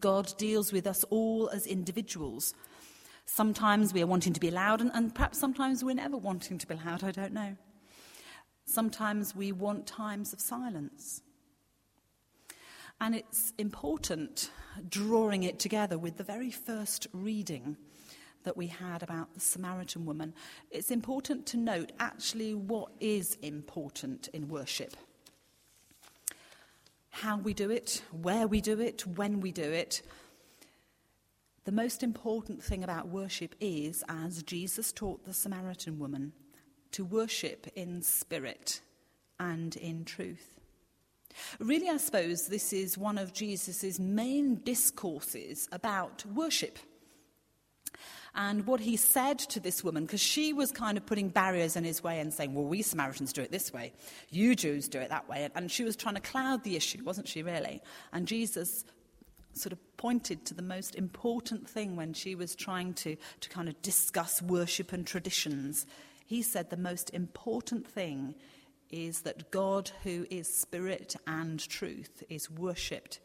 God 0.00 0.32
deals 0.38 0.72
with 0.72 0.86
us 0.86 1.04
all 1.10 1.48
as 1.50 1.66
individuals. 1.66 2.54
Sometimes 3.26 3.92
we 3.92 4.02
are 4.02 4.06
wanting 4.06 4.32
to 4.32 4.40
be 4.40 4.50
loud, 4.50 4.80
and, 4.80 4.90
and, 4.94 5.14
perhaps 5.14 5.38
sometimes 5.38 5.84
we're 5.84 5.94
never 5.94 6.16
wanting 6.16 6.58
to 6.58 6.66
be 6.66 6.74
loud, 6.74 7.04
I 7.04 7.10
don't 7.10 7.32
know. 7.32 7.56
Sometimes 8.64 9.34
we 9.34 9.52
want 9.52 9.86
times 9.86 10.32
of 10.32 10.40
silence. 10.40 11.22
And 13.00 13.14
it's 13.14 13.52
important 13.58 14.50
drawing 14.88 15.44
it 15.44 15.58
together 15.58 15.98
with 15.98 16.16
the 16.16 16.24
very 16.24 16.50
first 16.50 17.06
reading 17.12 17.76
that 18.44 18.56
we 18.56 18.66
had 18.68 19.02
about 19.02 19.34
the 19.34 19.40
Samaritan 19.40 20.06
woman, 20.06 20.34
it's 20.70 20.90
important 20.90 21.46
to 21.46 21.56
note 21.56 21.92
actually 21.98 22.54
what 22.54 22.90
is 23.00 23.36
important 23.42 24.28
in 24.32 24.48
worship. 24.48 24.96
How 27.10 27.38
we 27.38 27.54
do 27.54 27.70
it, 27.70 28.02
where 28.12 28.46
we 28.46 28.60
do 28.60 28.80
it, 28.80 29.06
when 29.06 29.40
we 29.40 29.52
do 29.52 29.62
it. 29.62 30.02
The 31.64 31.72
most 31.72 32.02
important 32.02 32.62
thing 32.62 32.84
about 32.84 33.08
worship 33.08 33.54
is, 33.60 34.02
as 34.08 34.42
Jesus 34.42 34.92
taught 34.92 35.24
the 35.24 35.34
Samaritan 35.34 35.98
woman, 35.98 36.32
to 36.92 37.04
worship 37.04 37.66
in 37.74 38.02
spirit 38.02 38.80
and 39.38 39.76
in 39.76 40.04
truth. 40.04 40.54
Really, 41.58 41.88
I 41.88 41.98
suppose 41.98 42.46
this 42.46 42.72
is 42.72 42.96
one 42.96 43.18
of 43.18 43.32
Jesus' 43.32 43.98
main 43.98 44.56
discourses 44.64 45.68
about 45.72 46.24
worship. 46.26 46.78
And 48.40 48.68
what 48.68 48.78
he 48.78 48.96
said 48.96 49.40
to 49.40 49.58
this 49.58 49.82
woman, 49.82 50.06
because 50.06 50.20
she 50.20 50.52
was 50.52 50.70
kind 50.70 50.96
of 50.96 51.04
putting 51.04 51.28
barriers 51.28 51.74
in 51.74 51.82
his 51.82 52.04
way 52.04 52.20
and 52.20 52.32
saying, 52.32 52.54
well, 52.54 52.64
we 52.64 52.82
Samaritans 52.82 53.32
do 53.32 53.42
it 53.42 53.50
this 53.50 53.72
way, 53.72 53.92
you 54.30 54.54
Jews 54.54 54.88
do 54.88 55.00
it 55.00 55.08
that 55.08 55.28
way. 55.28 55.48
And 55.56 55.68
she 55.68 55.82
was 55.82 55.96
trying 55.96 56.14
to 56.14 56.20
cloud 56.20 56.62
the 56.62 56.76
issue, 56.76 57.02
wasn't 57.02 57.26
she, 57.26 57.42
really? 57.42 57.82
And 58.12 58.28
Jesus 58.28 58.84
sort 59.54 59.72
of 59.72 59.96
pointed 59.96 60.44
to 60.46 60.54
the 60.54 60.62
most 60.62 60.94
important 60.94 61.68
thing 61.68 61.96
when 61.96 62.12
she 62.12 62.36
was 62.36 62.54
trying 62.54 62.94
to, 62.94 63.16
to 63.40 63.48
kind 63.48 63.68
of 63.68 63.82
discuss 63.82 64.40
worship 64.40 64.92
and 64.92 65.04
traditions. 65.04 65.84
He 66.24 66.42
said 66.42 66.70
the 66.70 66.76
most 66.76 67.10
important 67.10 67.88
thing 67.88 68.36
is 68.88 69.22
that 69.22 69.50
God, 69.50 69.90
who 70.04 70.26
is 70.30 70.46
spirit 70.46 71.16
and 71.26 71.58
truth, 71.68 72.22
is 72.28 72.48
worshipped 72.48 73.18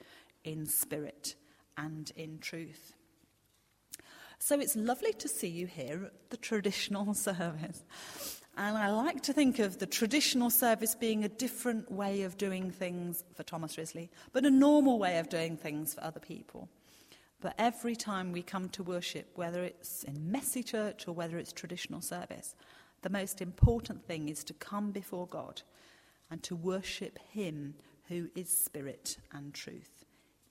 in 0.43 0.65
spirit 0.65 1.35
and 1.77 2.11
in 2.15 2.39
truth. 2.39 2.93
So 4.45 4.59
it's 4.59 4.75
lovely 4.75 5.13
to 5.13 5.29
see 5.29 5.47
you 5.47 5.67
here 5.67 6.03
at 6.07 6.29
the 6.29 6.35
traditional 6.35 7.13
service. 7.13 7.81
And 8.57 8.77
I 8.77 8.91
like 8.91 9.21
to 9.21 9.31
think 9.31 9.57
of 9.59 9.77
the 9.77 9.85
traditional 9.85 10.49
service 10.49 10.95
being 10.95 11.23
a 11.23 11.29
different 11.29 11.89
way 11.89 12.23
of 12.23 12.37
doing 12.37 12.69
things 12.69 13.23
for 13.35 13.43
Thomas 13.43 13.77
Risley, 13.77 14.11
but 14.33 14.45
a 14.45 14.51
normal 14.51 14.99
way 14.99 15.17
of 15.19 15.29
doing 15.29 15.55
things 15.55 15.93
for 15.93 16.03
other 16.03 16.19
people. 16.19 16.67
But 17.39 17.55
every 17.57 17.95
time 17.95 18.33
we 18.33 18.43
come 18.43 18.67
to 18.71 18.83
worship, 18.83 19.29
whether 19.35 19.63
it's 19.63 20.03
in 20.03 20.29
messy 20.29 20.61
church 20.61 21.07
or 21.07 21.13
whether 21.13 21.37
it's 21.37 21.53
traditional 21.53 22.01
service, 22.01 22.53
the 23.01 23.09
most 23.09 23.41
important 23.41 24.05
thing 24.05 24.27
is 24.27 24.43
to 24.43 24.53
come 24.53 24.91
before 24.91 25.25
God 25.25 25.61
and 26.29 26.43
to 26.43 26.53
worship 26.53 27.17
Him 27.31 27.75
who 28.09 28.27
is 28.35 28.49
spirit 28.49 29.15
and 29.31 29.53
truth, 29.53 30.03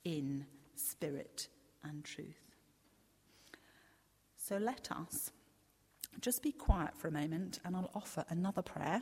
in 0.03 0.47
spirit 0.75 1.47
and 1.83 2.03
truth. 2.03 2.42
So 4.45 4.57
let 4.57 4.91
us 4.91 5.31
just 6.19 6.43
be 6.43 6.51
quiet 6.51 6.97
for 6.97 7.07
a 7.07 7.11
moment, 7.11 7.61
and 7.63 7.77
I'll 7.77 7.89
offer 7.95 8.25
another 8.27 8.61
prayer 8.61 9.01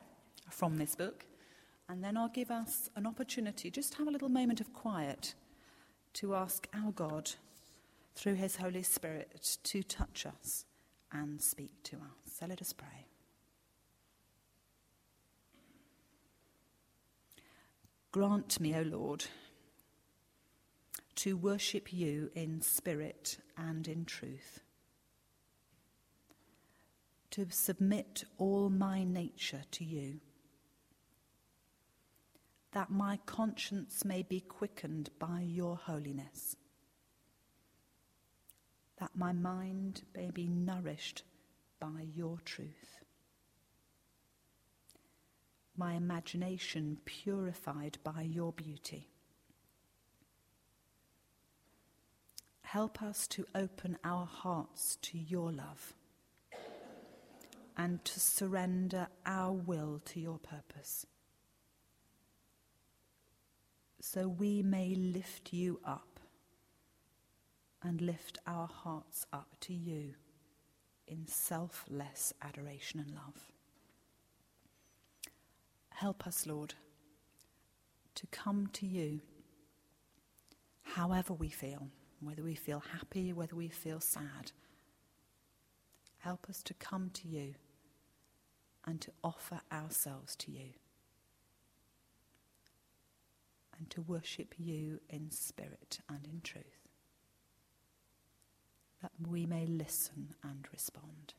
from 0.51 0.77
this 0.77 0.93
book, 0.93 1.25
and 1.89 2.03
then 2.03 2.15
I'll 2.15 2.29
give 2.29 2.51
us 2.51 2.91
an 2.95 3.07
opportunity 3.07 3.71
just 3.71 3.95
have 3.95 4.07
a 4.07 4.11
little 4.11 4.29
moment 4.29 4.61
of 4.61 4.71
quiet 4.71 5.33
to 6.13 6.35
ask 6.35 6.67
our 6.75 6.91
God 6.91 7.31
through 8.13 8.35
his 8.35 8.57
Holy 8.57 8.83
Spirit 8.83 9.57
to 9.63 9.81
touch 9.81 10.27
us 10.27 10.65
and 11.11 11.41
speak 11.41 11.71
to 11.85 11.95
us. 11.95 12.35
So 12.37 12.45
let 12.45 12.61
us 12.61 12.71
pray. 12.71 13.07
Grant 18.11 18.59
me, 18.59 18.75
O 18.75 18.83
Lord, 18.83 19.25
to 21.15 21.35
worship 21.35 21.91
you 21.91 22.29
in 22.35 22.61
spirit 22.61 23.39
and 23.57 23.87
in 23.87 24.05
truth, 24.05 24.59
to 27.31 27.47
submit 27.49 28.23
all 28.37 28.69
my 28.69 29.03
nature 29.03 29.63
to 29.71 29.83
you, 29.83 30.19
that 32.73 32.89
my 32.89 33.19
conscience 33.25 34.05
may 34.05 34.21
be 34.21 34.39
quickened 34.39 35.09
by 35.19 35.41
your 35.41 35.75
holiness, 35.75 36.55
that 38.99 39.11
my 39.15 39.33
mind 39.33 40.03
may 40.15 40.29
be 40.31 40.47
nourished 40.47 41.23
by 41.79 42.05
your 42.15 42.37
truth 42.45 43.01
my 45.81 45.93
imagination 45.93 46.99
purified 47.05 47.97
by 48.03 48.21
your 48.21 48.53
beauty. 48.53 49.07
Help 52.61 53.01
us 53.01 53.27
to 53.27 53.45
open 53.55 53.97
our 54.03 54.25
hearts 54.27 54.97
to 55.01 55.17
your 55.17 55.51
love 55.51 55.93
and 57.81 58.05
to 58.05 58.19
surrender 58.19 59.07
our 59.25 59.53
will 59.53 59.99
to 60.05 60.19
your 60.19 60.37
purpose 60.37 61.07
so 63.99 64.27
we 64.27 64.61
may 64.61 64.93
lift 64.93 65.51
you 65.51 65.79
up 65.83 66.19
and 67.81 67.99
lift 67.99 68.37
our 68.45 68.67
hearts 68.67 69.25
up 69.33 69.47
to 69.59 69.73
you 69.73 70.13
in 71.07 71.25
selfless 71.25 72.33
adoration 72.43 72.99
and 72.99 73.09
love. 73.15 73.51
Help 75.89 76.27
us, 76.27 76.45
Lord, 76.45 76.75
to 78.13 78.27
come 78.27 78.67
to 78.73 78.85
you 78.85 79.21
however 80.83 81.33
we 81.33 81.49
feel, 81.49 81.87
whether 82.19 82.43
we 82.43 82.53
feel 82.53 82.83
happy, 82.91 83.33
whether 83.33 83.55
we 83.55 83.69
feel 83.69 83.99
sad. 83.99 84.51
Help 86.19 86.47
us 86.47 86.61
to 86.61 86.75
come 86.75 87.09
to 87.13 87.27
you 87.27 87.55
and 88.85 88.99
to 89.01 89.11
offer 89.23 89.61
ourselves 89.71 90.35
to 90.37 90.51
you 90.51 90.73
and 93.77 93.89
to 93.89 94.01
worship 94.01 94.53
you 94.57 94.99
in 95.09 95.31
spirit 95.31 95.99
and 96.07 96.27
in 96.31 96.41
truth, 96.41 96.87
that 99.01 99.11
we 99.27 99.45
may 99.45 99.65
listen 99.65 100.35
and 100.43 100.67
respond. 100.71 101.33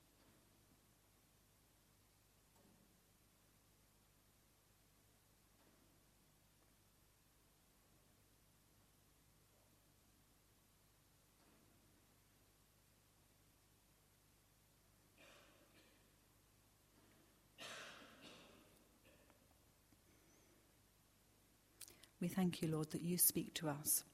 We 22.22 22.28
thank 22.28 22.62
you, 22.62 22.68
Lord, 22.68 22.92
that 22.92 23.02
you 23.02 23.18
speak 23.18 23.52
to 23.54 23.68
us 23.68 24.04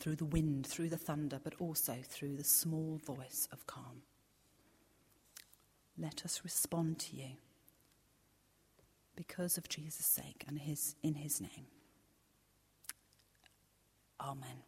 through 0.00 0.16
the 0.16 0.24
wind, 0.24 0.66
through 0.66 0.88
the 0.88 0.96
thunder, 0.96 1.38
but 1.42 1.54
also 1.60 1.94
through 2.02 2.34
the 2.34 2.42
small 2.42 3.00
voice 3.06 3.46
of 3.52 3.64
calm. 3.68 4.02
Let 5.96 6.24
us 6.24 6.40
respond 6.42 6.98
to 6.98 7.16
you 7.16 7.36
because 9.14 9.56
of 9.56 9.68
Jesus' 9.68 10.04
sake 10.04 10.44
and 10.48 10.58
his, 10.58 10.96
in 11.04 11.14
his 11.14 11.40
name. 11.40 11.66
Amen. 14.20 14.64